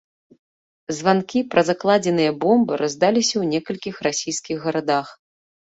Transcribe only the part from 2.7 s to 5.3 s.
раздаліся ў некалькіх расійскіх гарадах.